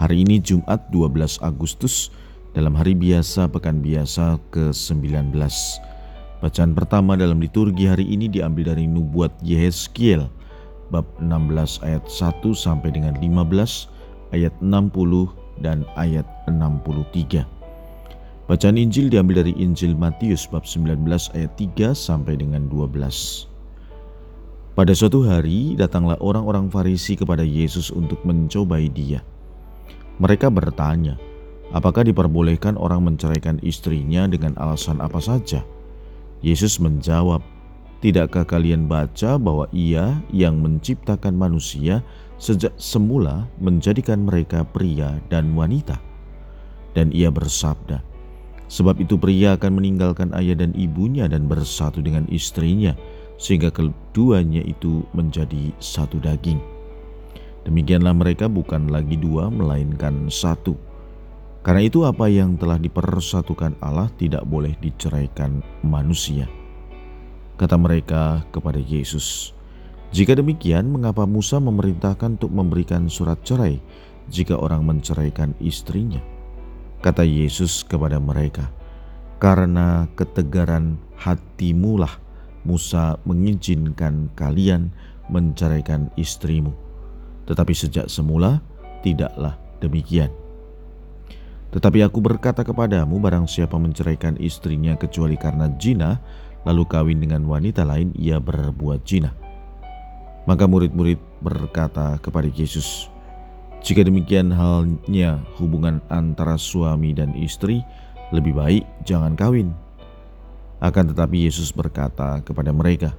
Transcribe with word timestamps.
Hari 0.00 0.24
ini 0.24 0.40
Jumat 0.40 0.88
12 0.88 1.44
Agustus 1.44 2.08
dalam 2.56 2.72
hari 2.72 2.96
biasa 2.96 3.52
pekan 3.52 3.84
biasa 3.84 4.40
ke-19. 4.48 5.36
Bacaan 6.40 6.72
pertama 6.72 7.20
dalam 7.20 7.36
liturgi 7.36 7.84
hari 7.84 8.08
ini 8.08 8.24
diambil 8.24 8.72
dari 8.72 8.88
nubuat 8.88 9.28
Yehezkiel 9.44 10.24
bab 10.88 11.04
16 11.20 11.84
ayat 11.84 12.00
1 12.08 12.32
sampai 12.56 12.96
dengan 12.96 13.12
15, 13.20 13.92
ayat 14.32 14.56
60 14.64 14.88
dan 15.60 15.84
ayat 16.00 16.24
63. 16.48 17.44
Bacaan 18.48 18.80
Injil 18.80 19.12
diambil 19.12 19.44
dari 19.44 19.52
Injil 19.60 19.92
Matius 19.92 20.48
bab 20.48 20.64
19 20.64 20.96
ayat 21.36 21.52
3 21.60 21.92
sampai 21.92 22.40
dengan 22.40 22.72
12. 22.72 22.88
Pada 24.72 24.96
suatu 24.96 25.28
hari 25.28 25.76
datanglah 25.76 26.16
orang-orang 26.24 26.72
Farisi 26.72 27.20
kepada 27.20 27.44
Yesus 27.44 27.92
untuk 27.92 28.24
mencobai 28.24 28.88
dia. 28.88 29.20
Mereka 30.20 30.52
bertanya, 30.52 31.16
apakah 31.72 32.04
diperbolehkan 32.04 32.76
orang 32.76 33.08
menceraikan 33.08 33.56
istrinya 33.64 34.28
dengan 34.28 34.52
alasan 34.60 35.00
apa 35.00 35.16
saja? 35.16 35.64
Yesus 36.44 36.76
menjawab, 36.76 37.40
Tidakkah 38.00 38.48
kalian 38.48 38.88
baca 38.88 39.36
bahwa 39.36 39.68
Ia 39.76 40.24
yang 40.32 40.64
menciptakan 40.64 41.36
manusia 41.36 42.00
sejak 42.40 42.72
semula 42.80 43.44
menjadikan 43.60 44.24
mereka 44.24 44.64
pria 44.64 45.20
dan 45.28 45.52
wanita? 45.52 46.00
Dan 46.96 47.12
Ia 47.12 47.28
bersabda, 47.28 48.00
Sebab 48.70 49.02
itu 49.02 49.18
pria 49.18 49.58
akan 49.58 49.82
meninggalkan 49.82 50.30
ayah 50.38 50.54
dan 50.54 50.70
ibunya 50.78 51.26
dan 51.26 51.50
bersatu 51.50 51.98
dengan 51.98 52.22
istrinya, 52.30 52.94
sehingga 53.34 53.68
keduanya 53.74 54.62
itu 54.62 55.02
menjadi 55.10 55.74
satu 55.82 56.22
daging. 56.22 56.62
Demikianlah 57.68 58.16
mereka 58.16 58.48
bukan 58.48 58.88
lagi 58.88 59.20
dua, 59.20 59.52
melainkan 59.52 60.32
satu. 60.32 60.76
Karena 61.60 61.84
itu, 61.84 62.08
apa 62.08 62.24
yang 62.24 62.56
telah 62.56 62.80
dipersatukan 62.80 63.76
Allah 63.84 64.08
tidak 64.16 64.48
boleh 64.48 64.72
diceraikan 64.80 65.60
manusia. 65.84 66.48
Kata 67.60 67.76
mereka 67.76 68.40
kepada 68.48 68.80
Yesus, 68.80 69.52
"Jika 70.08 70.32
demikian, 70.32 70.88
mengapa 70.88 71.28
Musa 71.28 71.60
memerintahkan 71.60 72.40
untuk 72.40 72.48
memberikan 72.48 73.12
surat 73.12 73.44
cerai 73.44 73.76
jika 74.32 74.56
orang 74.56 74.88
menceraikan 74.88 75.52
istrinya?" 75.60 76.24
Kata 77.04 77.20
Yesus 77.28 77.84
kepada 77.84 78.16
mereka, 78.16 78.72
"Karena 79.36 80.08
ketegaran 80.16 80.96
hatimulah 81.20 82.16
Musa 82.64 83.20
mengizinkan 83.28 84.32
kalian 84.32 84.88
menceraikan 85.28 86.08
istrimu." 86.16 86.72
Tetapi 87.50 87.74
sejak 87.74 88.06
semula 88.06 88.62
tidaklah 89.02 89.58
demikian. 89.82 90.30
Tetapi 91.74 92.06
aku 92.06 92.22
berkata 92.22 92.62
kepadamu, 92.62 93.18
barang 93.18 93.50
siapa 93.50 93.74
menceraikan 93.74 94.38
istrinya 94.38 94.94
kecuali 94.94 95.34
karena 95.34 95.66
jina, 95.74 96.22
lalu 96.62 96.86
kawin 96.86 97.18
dengan 97.18 97.42
wanita 97.46 97.82
lain, 97.82 98.14
ia 98.14 98.38
berbuat 98.38 99.02
jina. 99.02 99.34
Maka 100.46 100.66
murid-murid 100.66 101.18
berkata 101.42 102.18
kepada 102.22 102.46
Yesus, 102.50 103.06
"Jika 103.82 104.02
demikian 104.02 104.50
halnya 104.54 105.42
hubungan 105.58 106.02
antara 106.10 106.54
suami 106.58 107.14
dan 107.14 107.34
istri, 107.38 107.82
lebih 108.34 108.54
baik 108.54 108.82
jangan 109.06 109.34
kawin." 109.38 109.74
Akan 110.82 111.06
tetapi 111.12 111.50
Yesus 111.50 111.70
berkata 111.70 112.42
kepada 112.42 112.74
mereka, 112.74 113.14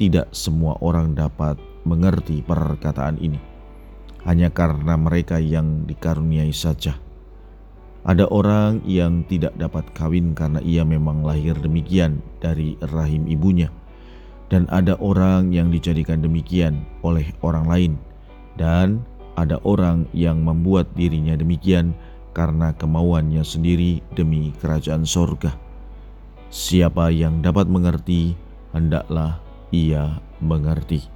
"Tidak 0.00 0.32
semua 0.32 0.80
orang 0.80 1.12
dapat 1.12 1.60
mengerti 1.84 2.40
perkataan 2.40 3.20
ini, 3.20 3.38
hanya 4.26 4.50
karena 4.50 4.98
mereka 4.98 5.38
yang 5.38 5.86
dikaruniai 5.86 6.50
saja. 6.50 6.98
Ada 8.06 8.26
orang 8.30 8.86
yang 8.86 9.26
tidak 9.26 9.54
dapat 9.58 9.86
kawin 9.94 10.34
karena 10.34 10.62
ia 10.62 10.86
memang 10.86 11.26
lahir 11.26 11.58
demikian 11.58 12.22
dari 12.38 12.78
rahim 12.94 13.26
ibunya, 13.26 13.70
dan 14.50 14.66
ada 14.70 14.94
orang 15.02 15.50
yang 15.50 15.70
dijadikan 15.74 16.22
demikian 16.22 16.86
oleh 17.02 17.26
orang 17.42 17.66
lain, 17.66 17.92
dan 18.54 19.02
ada 19.34 19.58
orang 19.66 20.06
yang 20.14 20.42
membuat 20.42 20.86
dirinya 20.94 21.34
demikian 21.34 21.94
karena 22.30 22.70
kemauannya 22.78 23.42
sendiri 23.42 24.04
demi 24.14 24.54
kerajaan 24.62 25.02
sorga. 25.02 25.54
Siapa 26.46 27.10
yang 27.10 27.42
dapat 27.42 27.66
mengerti, 27.66 28.38
hendaklah 28.70 29.42
ia 29.74 30.22
mengerti. 30.38 31.15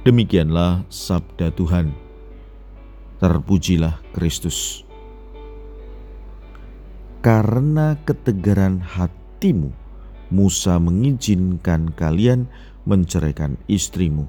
Demikianlah 0.00 0.88
sabda 0.88 1.52
Tuhan. 1.52 1.92
Terpujilah 3.20 4.00
Kristus. 4.16 4.80
Karena 7.20 8.00
ketegaran 8.08 8.80
hatimu, 8.80 9.68
Musa 10.32 10.80
mengizinkan 10.80 11.92
kalian 11.92 12.48
menceraikan 12.88 13.60
istrimu. 13.68 14.24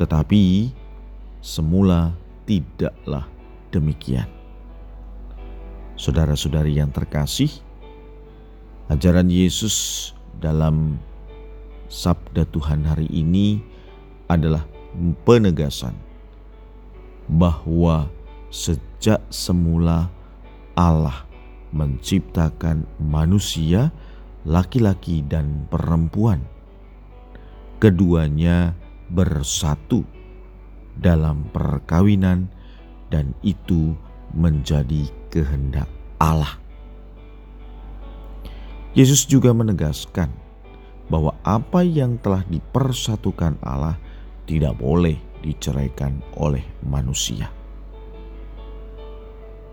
Tetapi 0.00 0.72
semula 1.44 2.16
tidaklah 2.48 3.28
demikian. 3.68 4.24
Saudara-saudari 6.00 6.80
yang 6.80 6.88
terkasih, 6.88 7.52
ajaran 8.88 9.28
Yesus 9.28 10.16
dalam 10.40 10.96
sabda 11.92 12.48
Tuhan 12.48 12.88
hari 12.88 13.12
ini 13.12 13.60
adalah 14.32 14.64
penegasan 15.24 15.94
bahwa 17.28 18.10
sejak 18.48 19.20
semula 19.28 20.10
Allah 20.74 21.28
menciptakan 21.70 22.88
manusia, 22.96 23.92
laki-laki 24.48 25.20
dan 25.26 25.68
perempuan. 25.68 26.40
Keduanya 27.78 28.74
bersatu 29.12 30.02
dalam 30.98 31.46
perkawinan, 31.54 32.50
dan 33.08 33.32
itu 33.40 33.94
menjadi 34.36 35.08
kehendak 35.32 35.88
Allah. 36.20 36.60
Yesus 38.92 39.24
juga 39.24 39.54
menegaskan 39.54 40.28
bahwa 41.08 41.32
apa 41.46 41.80
yang 41.86 42.20
telah 42.20 42.44
dipersatukan 42.50 43.56
Allah 43.64 43.96
tidak 44.48 44.80
boleh 44.80 45.20
diceraikan 45.44 46.24
oleh 46.40 46.64
manusia. 46.88 47.52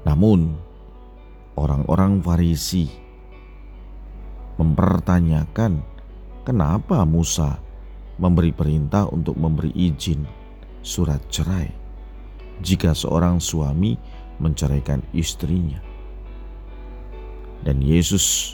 Namun, 0.04 0.54
orang-orang 1.56 2.20
Farisi 2.20 2.86
mempertanyakan 4.60 5.82
kenapa 6.46 7.08
Musa 7.08 7.58
memberi 8.22 8.52
perintah 8.52 9.10
untuk 9.10 9.40
memberi 9.40 9.72
izin 9.74 10.28
surat 10.86 11.20
cerai 11.34 11.68
jika 12.62 12.94
seorang 12.94 13.42
suami 13.42 13.98
menceraikan 14.38 15.02
istrinya. 15.16 15.82
Dan 17.66 17.82
Yesus 17.82 18.54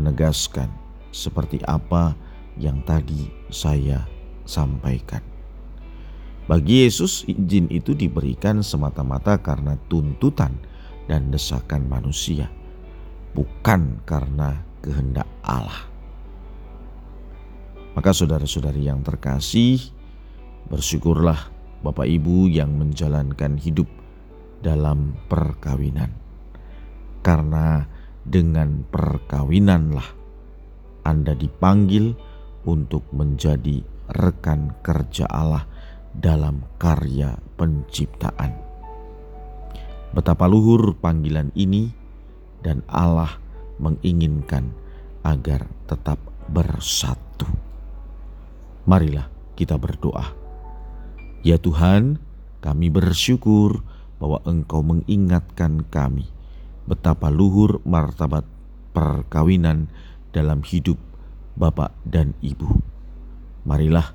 menegaskan 0.00 0.72
seperti 1.12 1.60
apa 1.68 2.16
yang 2.56 2.80
tadi 2.88 3.28
saya 3.52 4.15
sampaikan. 4.46 5.20
Bagi 6.46 6.86
Yesus, 6.86 7.26
izin 7.26 7.66
itu 7.74 7.90
diberikan 7.92 8.62
semata-mata 8.62 9.42
karena 9.42 9.74
tuntutan 9.90 10.54
dan 11.10 11.34
desakan 11.34 11.90
manusia, 11.90 12.46
bukan 13.34 13.98
karena 14.06 14.62
kehendak 14.78 15.26
Allah. 15.42 15.90
Maka, 17.98 18.14
saudara-saudari 18.14 18.86
yang 18.86 19.02
terkasih, 19.02 19.82
bersyukurlah 20.70 21.50
Bapak 21.82 22.06
Ibu 22.06 22.46
yang 22.46 22.78
menjalankan 22.78 23.58
hidup 23.58 23.90
dalam 24.62 25.18
perkawinan, 25.26 26.14
karena 27.26 27.90
dengan 28.22 28.86
perkawinanlah 28.90 30.06
Anda 31.06 31.34
dipanggil 31.34 32.14
untuk 32.66 33.06
menjadi 33.14 33.95
rekan 34.10 34.74
kerja 34.82 35.26
Allah 35.28 35.66
dalam 36.16 36.64
karya 36.80 37.36
penciptaan. 37.60 38.56
Betapa 40.16 40.48
luhur 40.48 40.96
panggilan 40.96 41.52
ini 41.52 41.92
dan 42.64 42.80
Allah 42.88 43.36
menginginkan 43.76 44.72
agar 45.20 45.68
tetap 45.84 46.16
bersatu. 46.48 47.44
Marilah 48.86 49.28
kita 49.58 49.76
berdoa. 49.76 50.32
Ya 51.44 51.60
Tuhan, 51.60 52.22
kami 52.64 52.88
bersyukur 52.88 53.84
bahwa 54.16 54.40
Engkau 54.48 54.80
mengingatkan 54.80 55.84
kami 55.92 56.26
betapa 56.86 57.28
luhur 57.28 57.82
martabat 57.84 58.46
perkawinan 58.96 59.90
dalam 60.32 60.64
hidup 60.64 60.96
Bapak 61.58 61.92
dan 62.06 62.32
Ibu. 62.40 62.95
Marilah 63.66 64.14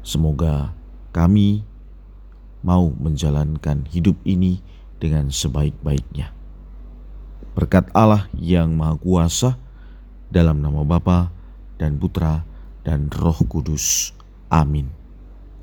semoga 0.00 0.72
kami 1.12 1.60
mau 2.64 2.88
menjalankan 2.88 3.84
hidup 3.92 4.16
ini 4.24 4.64
dengan 4.96 5.28
sebaik-baiknya. 5.28 6.32
Berkat 7.52 7.92
Allah 7.92 8.32
yang 8.32 8.72
Maha 8.72 8.96
Kuasa, 8.96 9.60
dalam 10.32 10.64
nama 10.64 10.80
Bapa 10.88 11.28
dan 11.76 12.00
Putra 12.00 12.48
dan 12.80 13.12
Roh 13.12 13.36
Kudus. 13.44 14.16
Amin. 14.48 15.01